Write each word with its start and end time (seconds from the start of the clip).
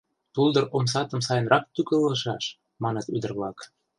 Пулдыр 0.33 0.65
омсатым 0.77 1.21
сайынрак 1.27 1.63
тӱкылышаш!— 1.73 2.45
маныт 2.83 3.05
ӱдыр-влак. 3.15 3.57